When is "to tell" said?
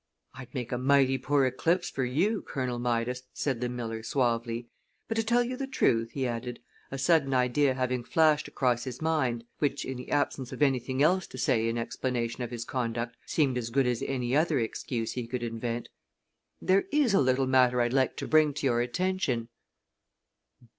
5.15-5.43